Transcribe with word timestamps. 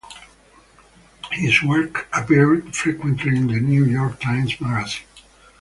His 1.31 1.61
work 1.61 2.07
appeared 2.11 2.75
frequently 2.75 3.37
in 3.37 3.45
the 3.45 3.59
New 3.59 3.85
York 3.85 4.19
Times 4.19 4.59
Magazine. 4.59 5.05